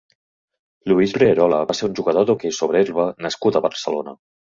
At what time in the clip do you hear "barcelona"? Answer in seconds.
3.71-4.21